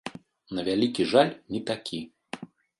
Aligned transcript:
На 0.59 0.63
вялікі 0.69 1.07
жаль, 1.13 1.31
не 1.53 1.63
такі. 1.71 2.03